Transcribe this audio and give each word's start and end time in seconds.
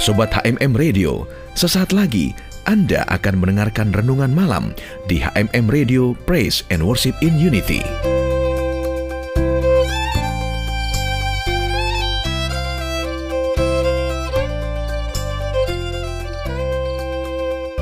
Sobat 0.00 0.32
HMM 0.32 0.80
Radio, 0.80 1.28
sesaat 1.52 1.92
lagi 1.92 2.32
Anda 2.64 3.04
akan 3.12 3.36
mendengarkan 3.36 3.92
renungan 3.92 4.32
malam 4.32 4.72
di 5.04 5.20
HMM 5.20 5.68
Radio 5.68 6.16
Praise 6.24 6.64
and 6.72 6.80
Worship 6.80 7.12
in 7.20 7.36
Unity. 7.36 7.84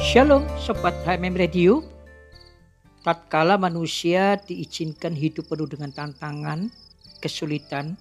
Shalom 0.03 0.43
Sobat 0.59 0.99
HMM 1.07 1.39
Radio 1.39 1.87
Tatkala 3.07 3.63
manusia 3.63 4.43
diizinkan 4.43 5.15
hidup 5.15 5.55
penuh 5.55 5.71
dengan 5.71 5.95
tantangan, 5.95 6.67
kesulitan, 7.23 7.95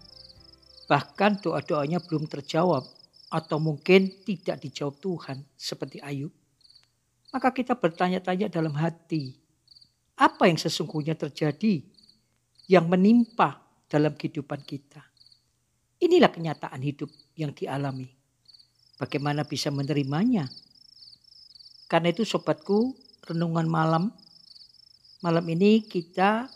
bahkan 0.89 1.38
doa-doanya 1.38 2.02
belum 2.02 2.25
terjawab 2.25 2.96
atau 3.27 3.59
mungkin 3.59 4.23
tidak 4.23 4.63
dijawab 4.63 4.95
Tuhan 5.04 5.38
seperti 5.55 5.99
Ayub, 5.99 6.31
maka 7.31 7.52
kita 7.52 7.76
bertanya-tanya 7.76 8.48
dalam 8.48 8.72
hati, 8.80 9.36
apa 10.16 10.48
yang 10.48 10.55
sesungguhnya 10.55 11.13
terjadi 11.13 11.84
yang 12.72 12.88
menimpa 12.88 13.59
dalam 13.91 14.16
kehidupan 14.16 14.63
kita? 14.63 15.03
Inilah 16.00 16.31
kenyataan 16.31 16.80
hidup 16.80 17.09
yang 17.36 17.52
dialami. 17.52 18.08
Bagaimana 18.98 19.44
bisa 19.44 19.70
menerimanya? 19.70 20.48
Karena 21.91 22.09
itu 22.12 22.23
sobatku, 22.23 22.95
renungan 23.28 23.67
malam 23.67 24.16
malam 25.19 25.45
ini 25.50 25.84
kita 25.84 26.47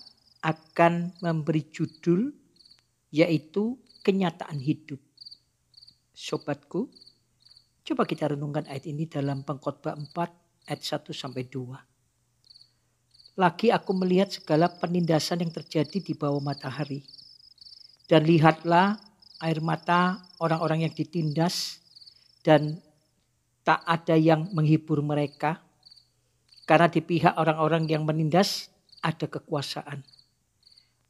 akan 0.41 1.17
memberi 1.19 1.67
judul 1.69 2.31
yaitu 3.11 3.75
kenyataan 4.05 4.57
hidup 4.61 5.01
sobatku, 6.21 6.85
coba 7.81 8.05
kita 8.05 8.29
renungkan 8.29 8.69
ayat 8.69 8.85
ini 8.85 9.09
dalam 9.09 9.41
pengkhotbah 9.41 9.97
4 9.97 10.69
ayat 10.69 10.81
1 10.85 11.09
sampai 11.17 11.49
2. 11.49 13.41
Lagi 13.41 13.73
aku 13.73 13.91
melihat 13.97 14.29
segala 14.29 14.69
penindasan 14.69 15.41
yang 15.41 15.49
terjadi 15.49 15.97
di 15.97 16.13
bawah 16.13 16.37
matahari. 16.37 17.01
Dan 18.05 18.27
lihatlah 18.29 19.01
air 19.41 19.57
mata 19.65 20.21
orang-orang 20.37 20.85
yang 20.85 20.93
ditindas 20.93 21.81
dan 22.45 22.77
tak 23.65 23.81
ada 23.87 24.13
yang 24.13 24.45
menghibur 24.53 25.01
mereka. 25.01 25.57
Karena 26.69 26.85
di 26.85 27.01
pihak 27.01 27.33
orang-orang 27.33 27.89
yang 27.89 28.05
menindas 28.05 28.69
ada 29.01 29.25
kekuasaan. 29.25 30.05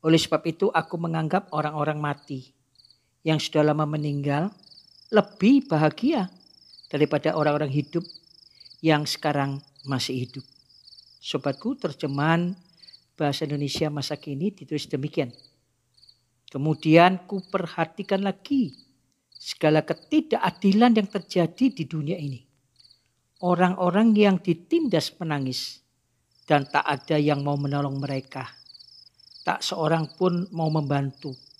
Oleh 0.07 0.17
sebab 0.21 0.41
itu 0.47 0.71
aku 0.71 0.95
menganggap 0.95 1.51
orang-orang 1.51 1.99
mati 1.99 2.53
yang 3.27 3.37
sudah 3.37 3.65
lama 3.65 3.83
meninggal 3.85 4.49
lebih 5.11 5.67
bahagia 5.67 6.31
daripada 6.87 7.35
orang-orang 7.35 7.67
hidup 7.67 8.07
yang 8.79 9.03
sekarang 9.03 9.59
masih 9.83 10.23
hidup. 10.23 10.45
Sobatku, 11.19 11.75
terjemahan 11.75 12.55
bahasa 13.19 13.43
Indonesia 13.43 13.91
masa 13.91 14.15
kini 14.15 14.55
ditulis 14.55 14.87
demikian. 14.87 15.29
Kemudian 16.47 17.27
ku 17.27 17.43
perhatikan 17.43 18.23
lagi 18.23 18.71
segala 19.35 19.83
ketidakadilan 19.83 20.95
yang 20.95 21.07
terjadi 21.11 21.65
di 21.69 21.83
dunia 21.85 22.15
ini. 22.15 22.39
Orang-orang 23.43 24.15
yang 24.15 24.39
ditindas 24.39 25.11
menangis 25.19 25.83
dan 26.47 26.65
tak 26.71 26.87
ada 26.87 27.19
yang 27.19 27.43
mau 27.43 27.59
menolong 27.59 27.99
mereka. 27.99 28.47
Tak 29.43 29.59
seorang 29.59 30.13
pun 30.15 30.47
mau 30.53 30.69
membantu 30.69 31.50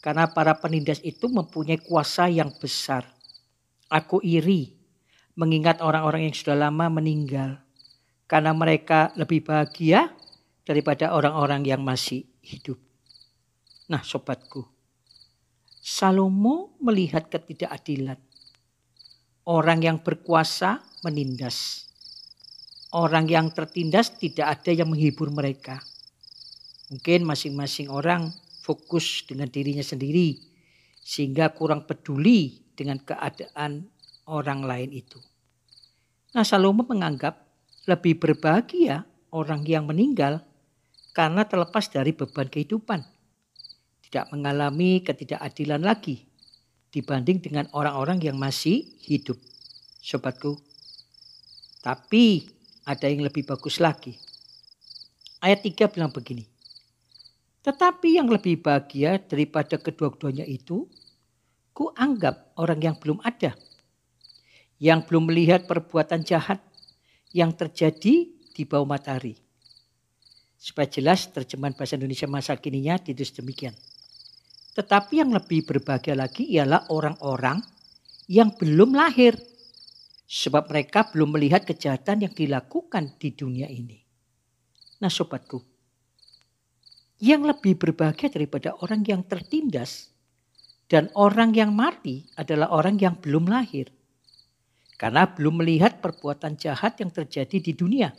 karena 0.00 0.32
para 0.32 0.56
penindas 0.56 0.98
itu 1.04 1.28
mempunyai 1.28 1.80
kuasa 1.80 2.26
yang 2.32 2.48
besar. 2.56 3.04
Aku 3.92 4.24
iri 4.24 4.80
mengingat 5.36 5.84
orang-orang 5.84 6.28
yang 6.28 6.36
sudah 6.36 6.56
lama 6.56 6.88
meninggal. 6.88 7.60
Karena 8.24 8.56
mereka 8.56 9.12
lebih 9.18 9.44
bahagia 9.44 10.08
daripada 10.64 11.12
orang-orang 11.12 11.66
yang 11.66 11.82
masih 11.82 12.24
hidup. 12.40 12.78
Nah 13.90 14.00
sobatku, 14.00 14.64
Salomo 15.80 16.78
melihat 16.78 17.26
ketidakadilan. 17.26 18.16
Orang 19.48 19.82
yang 19.82 19.98
berkuasa 19.98 20.78
menindas. 21.02 21.90
Orang 22.94 23.26
yang 23.26 23.50
tertindas 23.50 24.14
tidak 24.14 24.60
ada 24.60 24.70
yang 24.70 24.94
menghibur 24.94 25.34
mereka. 25.34 25.82
Mungkin 26.94 27.26
masing-masing 27.26 27.90
orang 27.90 28.30
fokus 28.60 29.24
dengan 29.24 29.48
dirinya 29.48 29.82
sendiri 29.82 30.36
sehingga 31.00 31.50
kurang 31.56 31.88
peduli 31.88 32.60
dengan 32.76 33.00
keadaan 33.00 33.88
orang 34.28 34.62
lain 34.62 34.90
itu. 34.92 35.18
Nah 36.36 36.46
Salomo 36.46 36.86
menganggap 36.86 37.42
lebih 37.88 38.20
berbahagia 38.20 39.08
orang 39.34 39.66
yang 39.66 39.88
meninggal 39.88 40.44
karena 41.16 41.42
terlepas 41.48 41.90
dari 41.90 42.14
beban 42.14 42.46
kehidupan. 42.46 43.02
Tidak 44.10 44.30
mengalami 44.34 45.02
ketidakadilan 45.02 45.82
lagi 45.82 46.26
dibanding 46.90 47.38
dengan 47.38 47.66
orang-orang 47.70 48.18
yang 48.18 48.36
masih 48.38 48.86
hidup. 49.06 49.38
Sobatku. 50.02 50.58
Tapi 51.80 52.50
ada 52.82 53.06
yang 53.06 53.22
lebih 53.22 53.46
bagus 53.46 53.78
lagi. 53.78 54.18
Ayat 55.40 55.62
3 55.62 55.94
bilang 55.94 56.10
begini. 56.10 56.49
Tetapi 57.60 58.16
yang 58.16 58.28
lebih 58.32 58.64
bahagia 58.64 59.20
daripada 59.20 59.76
kedua-duanya 59.76 60.48
itu, 60.48 60.88
ku 61.76 61.92
anggap 61.92 62.56
orang 62.56 62.80
yang 62.80 62.96
belum 62.96 63.20
ada, 63.20 63.52
yang 64.80 65.04
belum 65.04 65.28
melihat 65.28 65.68
perbuatan 65.68 66.24
jahat 66.24 66.60
yang 67.36 67.52
terjadi 67.52 68.32
di 68.32 68.62
bawah 68.64 68.88
matahari. 68.88 69.36
Supaya 70.60 70.88
jelas 70.88 71.28
terjemahan 71.28 71.72
bahasa 71.72 71.96
Indonesia 71.96 72.28
masa 72.28 72.56
kininya 72.56 73.00
ditulis 73.00 73.32
demikian. 73.32 73.72
Tetapi 74.76 75.20
yang 75.20 75.32
lebih 75.32 75.64
berbahagia 75.64 76.16
lagi 76.16 76.48
ialah 76.48 76.88
orang-orang 76.92 77.60
yang 78.28 78.52
belum 78.56 78.96
lahir. 78.96 79.36
Sebab 80.30 80.70
mereka 80.70 81.10
belum 81.10 81.34
melihat 81.34 81.66
kejahatan 81.66 82.28
yang 82.28 82.32
dilakukan 82.36 83.18
di 83.18 83.34
dunia 83.34 83.66
ini. 83.66 83.98
Nah 85.02 85.10
sobatku, 85.10 85.58
yang 87.20 87.44
lebih 87.44 87.76
berbahagia 87.76 88.32
daripada 88.32 88.72
orang 88.80 89.04
yang 89.04 89.20
tertindas 89.28 90.10
dan 90.88 91.12
orang 91.14 91.54
yang 91.54 91.70
mati 91.70 92.26
adalah 92.34 92.72
orang 92.72 92.96
yang 92.98 93.14
belum 93.20 93.46
lahir. 93.46 93.92
Karena 94.96 95.28
belum 95.28 95.64
melihat 95.64 96.00
perbuatan 96.00 96.60
jahat 96.60 97.00
yang 97.00 97.12
terjadi 97.12 97.56
di 97.56 97.72
dunia. 97.72 98.12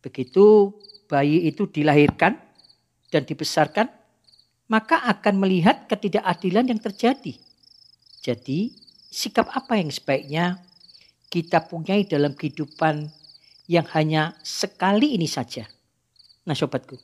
Begitu 0.00 0.76
bayi 1.08 1.48
itu 1.48 1.68
dilahirkan 1.68 2.36
dan 3.08 3.22
dibesarkan, 3.24 3.88
maka 4.68 5.04
akan 5.08 5.40
melihat 5.40 5.88
ketidakadilan 5.88 6.68
yang 6.68 6.80
terjadi. 6.80 7.36
Jadi, 8.20 8.76
sikap 9.08 9.48
apa 9.50 9.80
yang 9.80 9.88
sebaiknya 9.88 10.60
kita 11.32 11.64
punyai 11.64 12.04
dalam 12.04 12.36
kehidupan 12.36 13.08
yang 13.70 13.86
hanya 13.96 14.36
sekali 14.44 15.16
ini 15.16 15.26
saja? 15.26 15.64
Nah, 16.44 16.54
sobatku, 16.54 17.00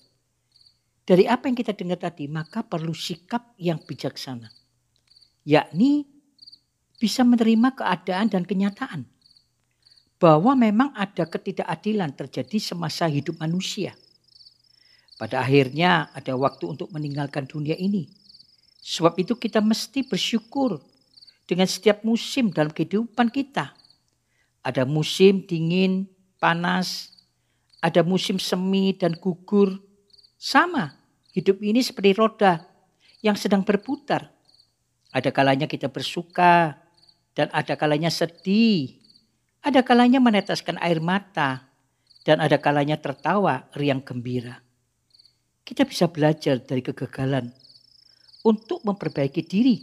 dari 1.07 1.31
apa 1.31 1.47
yang 1.47 1.55
kita 1.55 1.71
dengar 1.71 2.03
tadi, 2.03 2.27
maka 2.27 2.67
perlu 2.67 2.91
sikap 2.91 3.55
yang 3.63 3.79
bijaksana. 3.79 4.51
Yakni 5.47 6.03
bisa 6.99 7.23
menerima 7.23 7.79
keadaan 7.79 8.27
dan 8.27 8.43
kenyataan. 8.43 9.07
Bahwa 10.19 10.59
memang 10.59 10.91
ada 10.99 11.29
ketidakadilan 11.31 12.11
terjadi 12.19 12.59
semasa 12.59 13.07
hidup 13.07 13.39
manusia. 13.39 13.95
Pada 15.15 15.47
akhirnya 15.47 16.11
ada 16.11 16.35
waktu 16.35 16.75
untuk 16.75 16.91
meninggalkan 16.91 17.47
dunia 17.47 17.79
ini. 17.79 18.11
Sebab 18.83 19.15
itu 19.23 19.39
kita 19.39 19.63
mesti 19.63 20.03
bersyukur 20.03 20.83
dengan 21.47 21.71
setiap 21.71 22.03
musim 22.03 22.51
dalam 22.51 22.75
kehidupan 22.75 23.31
kita. 23.31 23.79
Ada 24.67 24.83
musim 24.83 25.47
dingin, 25.47 26.11
panas, 26.43 27.15
ada 27.79 28.03
musim 28.03 28.43
semi 28.43 28.91
dan 28.97 29.15
gugur, 29.15 29.79
sama, 30.37 30.96
hidup 31.37 31.61
ini 31.61 31.85
seperti 31.85 32.17
roda 32.17 32.65
yang 33.21 33.37
sedang 33.37 33.61
berputar. 33.61 34.33
Ada 35.13 35.29
kalanya 35.29 35.69
kita 35.69 35.93
bersuka 35.93 36.81
dan 37.37 37.53
ada 37.53 37.77
kalanya 37.77 38.09
sedih. 38.09 38.97
Ada 39.61 39.85
kalanya 39.85 40.17
meneteskan 40.17 40.81
air 40.81 41.05
mata 41.05 41.69
dan 42.25 42.41
ada 42.41 42.57
kalanya 42.57 42.97
tertawa 42.97 43.69
riang 43.77 44.01
gembira. 44.01 44.65
Kita 45.61 45.85
bisa 45.85 46.09
belajar 46.09 46.63
dari 46.65 46.81
kegagalan 46.81 47.53
untuk 48.47 48.81
memperbaiki 48.87 49.43
diri. 49.45 49.83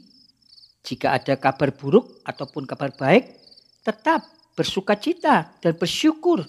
Jika 0.83 1.15
ada 1.15 1.35
kabar 1.38 1.75
buruk 1.75 2.23
ataupun 2.23 2.63
kabar 2.65 2.95
baik, 2.95 3.29
tetap 3.83 4.23
bersuka 4.55 4.95
cita 4.95 5.51
dan 5.59 5.75
bersyukur. 5.75 6.47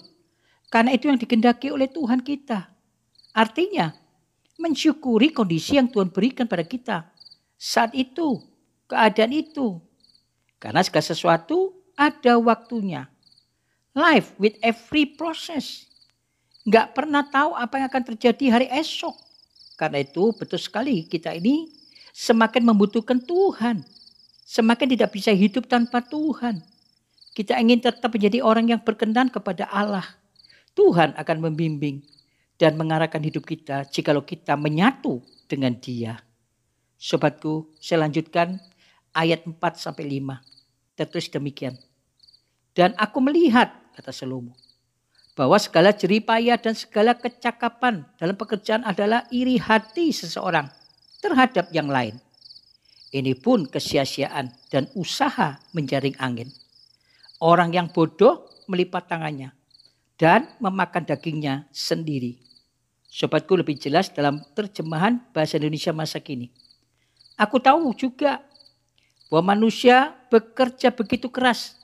Karena 0.71 0.95
itu 0.95 1.11
yang 1.11 1.19
dikendaki 1.19 1.71
oleh 1.71 1.91
Tuhan 1.91 2.23
kita. 2.23 2.71
Artinya, 3.35 3.91
mensyukuri 4.55 5.31
kondisi 5.31 5.75
yang 5.75 5.91
Tuhan 5.91 6.11
berikan 6.11 6.47
pada 6.47 6.63
kita. 6.63 7.07
Saat 7.55 7.95
itu, 7.95 8.43
keadaan 8.87 9.31
itu. 9.35 9.79
Karena 10.59 10.81
segala 10.81 11.05
sesuatu 11.05 11.75
ada 11.95 12.39
waktunya. 12.39 13.07
Life 13.95 14.35
with 14.35 14.59
every 14.59 15.07
process. 15.07 15.87
Nggak 16.67 16.97
pernah 16.97 17.23
tahu 17.23 17.55
apa 17.55 17.79
yang 17.79 17.87
akan 17.87 18.03
terjadi 18.15 18.45
hari 18.51 18.67
esok. 18.73 19.15
Karena 19.75 20.03
itu 20.03 20.31
betul 20.35 20.59
sekali 20.59 21.03
kita 21.05 21.35
ini 21.35 21.69
semakin 22.15 22.63
membutuhkan 22.63 23.19
Tuhan. 23.23 23.83
Semakin 24.45 24.87
tidak 24.95 25.11
bisa 25.15 25.31
hidup 25.35 25.67
tanpa 25.67 25.99
Tuhan. 26.03 26.63
Kita 27.35 27.59
ingin 27.59 27.83
tetap 27.83 28.07
menjadi 28.15 28.39
orang 28.39 28.71
yang 28.71 28.79
berkenan 28.79 29.27
kepada 29.27 29.67
Allah. 29.67 30.05
Tuhan 30.75 31.15
akan 31.15 31.37
membimbing 31.51 32.03
dan 32.55 32.79
mengarahkan 32.79 33.19
hidup 33.19 33.43
kita 33.43 33.83
jikalau 33.91 34.23
kita 34.23 34.55
menyatu 34.55 35.19
dengan 35.45 35.75
dia. 35.75 36.19
Sobatku, 36.95 37.75
saya 37.77 38.07
lanjutkan 38.07 38.57
ayat 39.11 39.43
4 39.43 39.55
sampai 39.75 40.07
5. 40.19 40.95
Tertulis 40.95 41.27
demikian. 41.27 41.75
Dan 42.75 42.95
aku 42.95 43.19
melihat, 43.19 43.71
kata 43.95 44.11
Salomo, 44.15 44.55
bahwa 45.35 45.59
segala 45.59 45.91
jeripaya 45.91 46.55
dan 46.55 46.71
segala 46.75 47.15
kecakapan 47.15 48.07
dalam 48.15 48.35
pekerjaan 48.39 48.87
adalah 48.87 49.27
iri 49.31 49.59
hati 49.59 50.15
seseorang 50.15 50.71
terhadap 51.19 51.67
yang 51.75 51.91
lain. 51.91 52.15
Ini 53.11 53.35
pun 53.39 53.67
kesia-siaan 53.67 54.51
dan 54.71 54.91
usaha 54.95 55.59
menjaring 55.71 56.15
angin. 56.19 56.51
Orang 57.39 57.75
yang 57.75 57.91
bodoh 57.91 58.47
melipat 58.67 59.11
tangannya 59.11 59.55
dan 60.15 60.47
memakan 60.63 61.03
dagingnya 61.03 61.67
sendiri. 61.71 62.44
Sobatku 63.15 63.55
lebih 63.55 63.79
jelas 63.79 64.11
dalam 64.11 64.43
terjemahan 64.51 65.23
bahasa 65.31 65.55
Indonesia 65.55 65.95
masa 65.95 66.19
kini. 66.19 66.51
Aku 67.39 67.63
tahu 67.63 67.95
juga 67.95 68.43
bahwa 69.31 69.55
manusia 69.55 70.11
bekerja 70.27 70.91
begitu 70.91 71.31
keras 71.31 71.79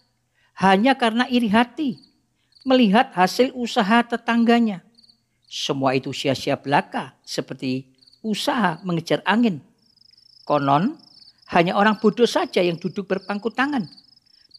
hanya 0.60 0.92
karena 0.92 1.24
iri 1.32 1.48
hati 1.48 2.04
melihat 2.68 3.16
hasil 3.16 3.56
usaha 3.56 4.04
tetangganya. 4.04 4.84
Semua 5.48 5.96
itu 5.96 6.12
sia-sia 6.12 6.60
belaka 6.60 7.16
seperti 7.24 7.88
usaha 8.20 8.84
mengejar 8.84 9.24
angin. 9.24 9.64
Konon 10.44 11.00
hanya 11.56 11.80
orang 11.80 11.96
bodoh 11.96 12.28
saja 12.28 12.60
yang 12.60 12.76
duduk 12.76 13.08
berpangku 13.08 13.56
tangan 13.56 13.88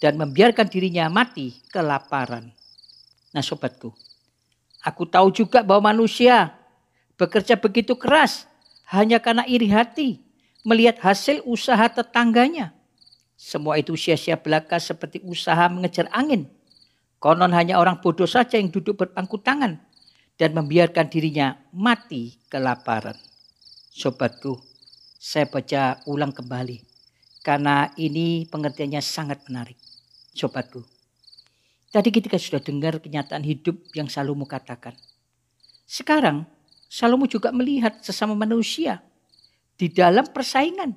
dan 0.01 0.17
membiarkan 0.17 0.73
dirinya 0.73 1.13
mati 1.13 1.53
kelaparan. 1.69 2.49
Nah 3.37 3.45
sobatku, 3.45 3.93
aku 4.81 5.05
tahu 5.05 5.29
juga 5.37 5.61
bahwa 5.61 5.93
manusia 5.93 6.62
bekerja 7.23 7.55
begitu 7.55 7.95
keras 7.95 8.51
hanya 8.91 9.23
karena 9.23 9.47
iri 9.47 9.71
hati 9.71 10.19
melihat 10.67 10.99
hasil 10.99 11.47
usaha 11.47 11.87
tetangganya. 11.87 12.75
Semua 13.39 13.79
itu 13.79 13.95
sia-sia 13.95 14.35
belaka 14.35 14.83
seperti 14.83 15.23
usaha 15.23 15.71
mengejar 15.71 16.11
angin 16.11 16.51
Konon 17.23 17.55
hanya 17.55 17.79
orang 17.79 18.03
bodoh 18.03 18.27
saja 18.27 18.59
yang 18.59 18.75
duduk 18.75 18.99
berpangku 18.99 19.39
tangan 19.39 19.79
dan 20.35 20.51
membiarkan 20.59 21.07
dirinya 21.07 21.55
mati 21.71 22.35
kelaparan. 22.51 23.15
Sobatku, 23.95 24.59
saya 25.23 25.47
baca 25.47 26.03
ulang 26.11 26.35
kembali 26.35 26.83
karena 27.47 27.95
ini 27.95 28.51
pengertiannya 28.51 28.99
sangat 28.99 29.39
menarik. 29.47 29.79
Sobatku, 30.35 30.83
tadi 31.95 32.11
kita 32.11 32.35
sudah 32.43 32.59
dengar 32.59 32.99
kenyataan 32.99 33.47
hidup 33.47 33.79
yang 33.95 34.11
Salomo 34.11 34.43
katakan. 34.43 34.99
Sekarang 35.87 36.43
Salomo 36.93 37.25
juga 37.25 37.49
melihat 37.57 38.05
sesama 38.05 38.37
manusia 38.37 39.01
di 39.81 39.89
dalam 39.89 40.29
persaingan. 40.29 40.93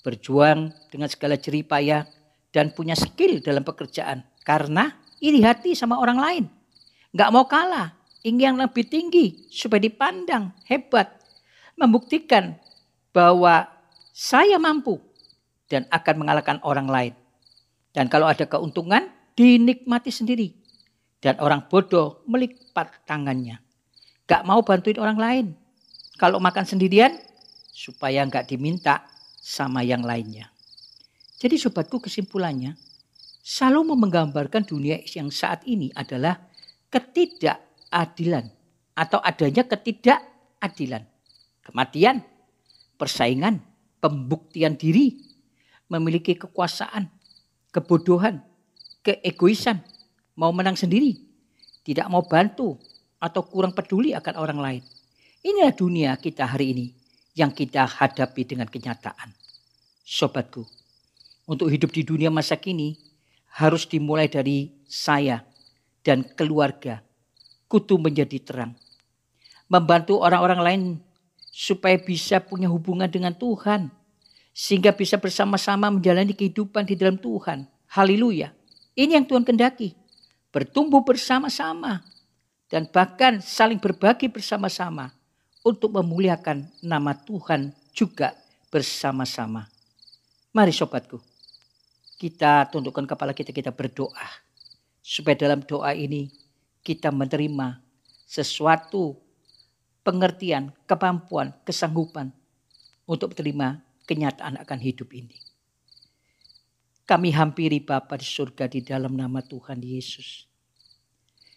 Berjuang 0.00 0.72
dengan 0.88 1.12
segala 1.12 1.36
jeripaya 1.36 2.08
dan 2.48 2.72
punya 2.72 2.96
skill 2.96 3.44
dalam 3.44 3.60
pekerjaan. 3.68 4.24
Karena 4.40 4.88
iri 5.20 5.44
hati 5.44 5.76
sama 5.76 6.00
orang 6.00 6.16
lain. 6.16 6.44
Gak 7.12 7.32
mau 7.36 7.44
kalah, 7.44 7.92
ingin 8.24 8.56
yang 8.56 8.56
lebih 8.56 8.88
tinggi 8.88 9.44
supaya 9.52 9.84
dipandang 9.84 10.56
hebat. 10.64 11.20
Membuktikan 11.76 12.56
bahwa 13.12 13.68
saya 14.08 14.56
mampu 14.56 15.04
dan 15.68 15.84
akan 15.92 16.14
mengalahkan 16.16 16.64
orang 16.64 16.88
lain. 16.88 17.14
Dan 17.92 18.08
kalau 18.08 18.24
ada 18.24 18.48
keuntungan, 18.48 19.12
dinikmati 19.36 20.08
sendiri. 20.08 20.56
Dan 21.20 21.36
orang 21.44 21.68
bodoh 21.68 22.24
melipat 22.24 23.04
tangannya. 23.04 23.60
Gak 24.24 24.42
mau 24.48 24.64
bantuin 24.64 24.96
orang 24.96 25.18
lain. 25.20 25.46
Kalau 26.16 26.40
makan 26.40 26.64
sendirian, 26.64 27.12
supaya 27.74 28.24
gak 28.24 28.48
diminta 28.48 29.04
sama 29.42 29.84
yang 29.84 30.00
lainnya. 30.00 30.48
Jadi 31.36 31.60
sobatku 31.60 32.00
kesimpulannya, 32.00 32.78
Salomo 33.44 33.92
menggambarkan 33.92 34.64
dunia 34.64 35.04
yang 35.12 35.28
saat 35.28 35.68
ini 35.68 35.92
adalah 35.92 36.40
ketidakadilan 36.88 38.48
atau 38.96 39.20
adanya 39.20 39.68
ketidakadilan. 39.68 41.04
Kematian, 41.60 42.24
persaingan, 42.96 43.60
pembuktian 44.00 44.80
diri, 44.80 45.20
memiliki 45.92 46.32
kekuasaan, 46.40 47.12
kebodohan, 47.68 48.40
keegoisan, 49.04 49.84
mau 50.40 50.48
menang 50.48 50.80
sendiri, 50.80 51.20
tidak 51.84 52.08
mau 52.08 52.24
bantu 52.24 52.80
atau 53.24 53.40
kurang 53.48 53.72
peduli 53.72 54.12
akan 54.12 54.34
orang 54.36 54.60
lain. 54.60 54.82
Inilah 55.40 55.72
dunia 55.72 56.12
kita 56.20 56.44
hari 56.44 56.76
ini 56.76 56.86
yang 57.32 57.56
kita 57.56 57.88
hadapi 57.88 58.44
dengan 58.44 58.68
kenyataan. 58.68 59.32
Sobatku, 60.04 60.68
untuk 61.48 61.72
hidup 61.72 61.88
di 61.88 62.04
dunia 62.04 62.28
masa 62.28 62.60
kini, 62.60 63.00
harus 63.56 63.88
dimulai 63.88 64.28
dari 64.28 64.68
saya 64.84 65.40
dan 66.04 66.28
keluarga. 66.36 67.00
Kutu 67.64 67.96
menjadi 67.96 68.36
terang. 68.44 68.76
Membantu 69.72 70.20
orang-orang 70.20 70.60
lain 70.60 70.82
supaya 71.48 71.96
bisa 71.96 72.44
punya 72.44 72.68
hubungan 72.68 73.08
dengan 73.08 73.32
Tuhan. 73.32 73.88
Sehingga 74.54 74.94
bisa 74.94 75.18
bersama-sama 75.18 75.90
menjalani 75.90 76.30
kehidupan 76.30 76.86
di 76.86 76.94
dalam 76.94 77.18
Tuhan. 77.18 77.66
Haleluya. 77.90 78.54
Ini 78.94 79.18
yang 79.18 79.26
Tuhan 79.26 79.42
kendaki. 79.42 79.96
Bertumbuh 80.54 81.02
bersama-sama. 81.02 82.13
Dan 82.74 82.90
bahkan 82.90 83.38
saling 83.38 83.78
berbagi 83.78 84.26
bersama-sama. 84.26 85.14
Untuk 85.62 85.94
memuliakan 85.94 86.66
nama 86.82 87.14
Tuhan 87.14 87.70
juga 87.94 88.34
bersama-sama. 88.68 89.70
Mari 90.52 90.74
sobatku 90.74 91.22
kita 92.24 92.70
tundukkan 92.72 93.04
kepala 93.04 93.36
kita, 93.36 93.52
kita 93.52 93.74
berdoa. 93.74 94.28
Supaya 95.04 95.36
dalam 95.36 95.60
doa 95.60 95.92
ini 95.92 96.32
kita 96.80 97.12
menerima 97.12 97.84
sesuatu 98.24 99.20
pengertian, 100.00 100.72
kemampuan, 100.88 101.52
kesanggupan 101.68 102.32
untuk 103.04 103.36
menerima 103.36 103.84
kenyataan 104.08 104.56
akan 104.64 104.78
hidup 104.80 105.12
ini. 105.12 105.36
Kami 107.04 107.36
hampiri 107.36 107.84
Bapa 107.84 108.16
di 108.16 108.24
surga 108.24 108.64
di 108.64 108.80
dalam 108.80 109.12
nama 109.12 109.44
Tuhan 109.44 109.84
Yesus. 109.84 110.48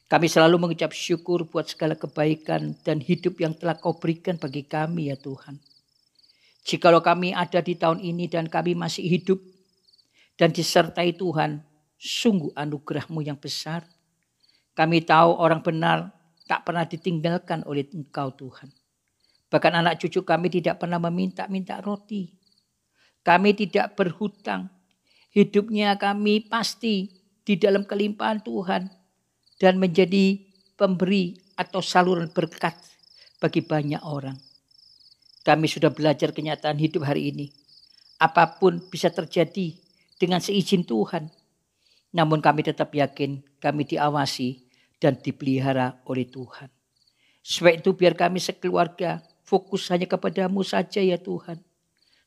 Kami 0.07 0.31
selalu 0.31 0.55
mengucap 0.55 0.95
syukur 0.95 1.43
buat 1.43 1.67
segala 1.67 1.99
kebaikan 1.99 2.79
dan 2.79 3.03
hidup 3.03 3.43
yang 3.43 3.51
telah 3.51 3.75
kau 3.75 3.99
berikan 3.99 4.39
bagi 4.39 4.63
kami 4.63 5.11
ya 5.11 5.19
Tuhan. 5.19 5.59
Jikalau 6.63 7.03
kami 7.03 7.35
ada 7.35 7.59
di 7.59 7.75
tahun 7.75 7.99
ini 7.99 8.31
dan 8.31 8.47
kami 8.47 8.71
masih 8.71 9.03
hidup 9.03 9.39
dan 10.39 10.55
disertai 10.55 11.11
Tuhan, 11.15 11.59
sungguh 11.99 12.55
anugerahmu 12.55 13.19
yang 13.19 13.35
besar. 13.35 13.83
Kami 14.71 15.03
tahu 15.03 15.35
orang 15.43 15.59
benar 15.59 16.11
tak 16.47 16.63
pernah 16.63 16.87
ditinggalkan 16.87 17.67
oleh 17.67 17.83
Engkau 17.91 18.31
Tuhan. 18.31 18.71
Bahkan 19.51 19.73
anak 19.75 19.99
cucu 19.99 20.23
kami 20.23 20.47
tidak 20.47 20.79
pernah 20.79 20.99
meminta-minta 21.03 21.83
roti. 21.83 22.31
Kami 23.23 23.51
tidak 23.55 23.99
berhutang. 23.99 24.71
Hidupnya 25.35 25.99
kami 25.99 26.47
pasti 26.47 27.11
di 27.43 27.59
dalam 27.59 27.83
kelimpahan 27.83 28.39
Tuhan. 28.43 28.96
Dan 29.57 29.81
menjadi 29.81 30.37
pemberi 30.77 31.33
atau 31.57 31.81
saluran 31.81 32.29
berkat 32.29 32.77
bagi 33.41 33.65
banyak 33.65 34.01
orang. 34.05 34.37
Kami 35.41 35.65
sudah 35.65 35.89
belajar 35.89 36.35
kenyataan 36.35 36.77
hidup 36.77 37.07
hari 37.07 37.33
ini. 37.33 37.49
Apa 38.21 38.57
pun 38.61 38.81
bisa 38.91 39.09
terjadi 39.09 39.73
dengan 40.17 40.41
seizin 40.41 40.85
Tuhan. 40.85 41.29
Namun 42.13 42.41
kami 42.41 42.65
tetap 42.65 42.93
yakin 42.93 43.41
kami 43.61 43.85
diawasi 43.85 44.67
dan 44.97 45.17
dipelihara 45.21 46.01
oleh 46.09 46.25
Tuhan. 46.25 46.69
Sebab 47.45 47.79
itu 47.79 47.95
biar 47.95 48.17
kami 48.17 48.41
sekeluarga 48.43 49.23
fokus 49.45 49.87
hanya 49.93 50.09
kepadamu 50.09 50.65
saja 50.65 50.99
ya 50.99 51.15
Tuhan. 51.15 51.61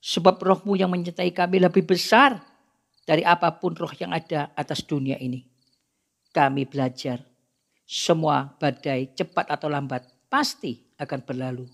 Sebab 0.01 0.41
rohmu 0.41 0.81
yang 0.81 0.89
menyertai 0.89 1.29
kami 1.37 1.61
lebih 1.61 1.85
besar 1.85 2.41
dari 3.05 3.21
apa 3.21 3.61
pun 3.61 3.77
roh 3.77 3.93
yang 4.01 4.17
ada 4.17 4.49
atas 4.57 4.81
dunia 4.81 5.21
ini. 5.21 5.50
Kami 6.31 6.63
belajar 6.67 7.27
semua 7.87 8.55
badai 8.63 9.11
cepat 9.19 9.51
atau 9.51 9.67
lambat 9.67 10.07
pasti 10.31 10.79
akan 10.95 11.21
berlalu. 11.27 11.67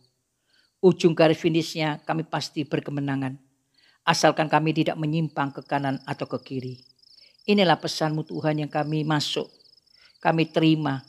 Ujung 0.80 1.12
garis 1.12 1.36
finishnya 1.36 2.00
kami 2.04 2.24
pasti 2.24 2.64
berkemenangan 2.64 3.36
asalkan 4.06 4.46
kami 4.46 4.70
tidak 4.70 4.94
menyimpang 4.94 5.50
ke 5.50 5.66
kanan 5.66 5.98
atau 6.06 6.30
ke 6.30 6.38
kiri. 6.40 6.74
Inilah 7.50 7.76
pesanmu 7.76 8.22
Tuhan 8.22 8.62
yang 8.62 8.70
kami 8.70 9.02
masuk, 9.02 9.50
kami 10.22 10.46
terima 10.48 11.02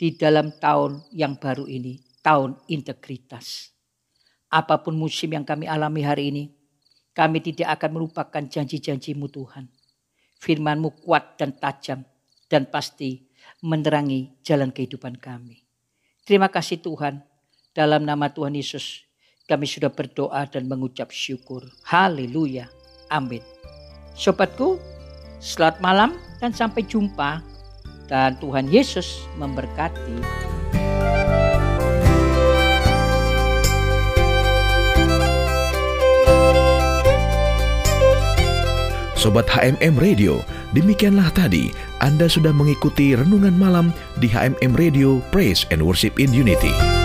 di 0.00 0.16
dalam 0.16 0.48
tahun 0.56 1.04
yang 1.12 1.36
baru 1.36 1.68
ini, 1.68 2.00
tahun 2.24 2.56
integritas. 2.72 3.72
Apa 4.48 4.80
pun 4.80 4.96
musim 4.96 5.36
yang 5.36 5.44
kami 5.44 5.68
alami 5.68 6.00
hari 6.00 6.32
ini, 6.32 6.44
kami 7.12 7.44
tidak 7.44 7.76
akan 7.78 8.00
melupakan 8.00 8.42
janji-janjimu 8.42 9.28
Tuhan. 9.28 9.68
Firmanmu 10.40 11.04
kuat 11.04 11.36
dan 11.36 11.52
tajam 11.52 12.00
dan 12.48 12.66
pasti 12.68 13.28
menerangi 13.62 14.40
jalan 14.42 14.72
kehidupan 14.72 15.20
kami. 15.20 15.62
Terima 16.24 16.48
kasih 16.52 16.80
Tuhan, 16.80 17.20
dalam 17.72 18.04
nama 18.04 18.28
Tuhan 18.28 18.56
Yesus 18.56 19.08
kami 19.48 19.64
sudah 19.64 19.88
berdoa 19.88 20.44
dan 20.44 20.68
mengucap 20.68 21.08
syukur. 21.08 21.64
Haleluya. 21.88 22.68
Amin. 23.08 23.40
Sobatku, 24.12 24.76
selamat 25.40 25.80
malam 25.80 26.10
dan 26.42 26.52
sampai 26.52 26.84
jumpa. 26.84 27.40
Dan 28.08 28.40
Tuhan 28.40 28.72
Yesus 28.72 29.24
memberkati. 29.36 30.57
Sobat 39.18 39.50
HMM 39.50 39.98
Radio, 39.98 40.46
demikianlah 40.78 41.34
tadi 41.34 41.74
Anda 41.98 42.30
sudah 42.30 42.54
mengikuti 42.54 43.18
renungan 43.18 43.58
malam 43.58 43.90
di 44.22 44.30
HMM 44.30 44.78
Radio 44.78 45.18
Praise 45.34 45.66
and 45.74 45.82
Worship 45.82 46.22
in 46.22 46.30
Unity. 46.30 46.97